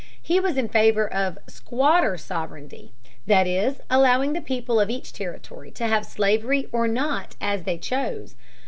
[0.19, 2.91] He was in favor of "squatter sovereignty,"
[3.27, 7.77] that is, allowing the people of each territory to have slavery or not as they
[7.77, 8.33] chose.